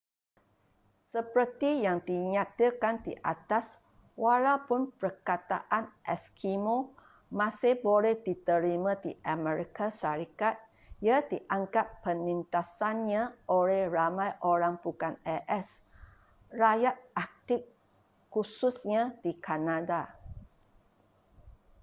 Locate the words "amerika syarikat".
9.35-10.55